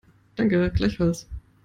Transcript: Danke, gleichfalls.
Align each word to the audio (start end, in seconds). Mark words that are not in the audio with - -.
Danke, 0.35 0.71
gleichfalls. 0.73 1.27